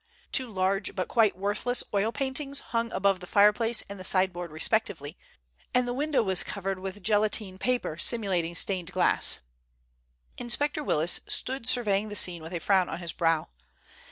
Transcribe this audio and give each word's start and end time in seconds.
Two 0.31 0.51
large 0.51 0.95
but 0.95 1.07
quite 1.07 1.37
worthless 1.37 1.83
oil 1.93 2.11
paintings 2.11 2.59
hung 2.73 2.91
above 2.91 3.19
the 3.19 3.27
fireplace 3.27 3.83
and 3.87 3.99
the 3.99 4.03
sideboard 4.03 4.49
respectively, 4.49 5.15
and 5.75 5.87
the 5.87 5.93
window 5.93 6.23
was 6.23 6.41
covered 6.41 6.79
with 6.79 7.03
gelatine 7.03 7.59
paper 7.59 7.97
simulating 7.97 8.55
stained 8.55 8.91
glass. 8.91 9.41
Inspector 10.39 10.83
Willis 10.83 11.19
stood 11.27 11.67
surveying 11.67 12.09
the 12.09 12.15
scene 12.15 12.41
with 12.41 12.51
a 12.55 12.59
frown 12.59 12.89
on 12.89 12.97
his 12.97 13.13
brow. 13.13 13.49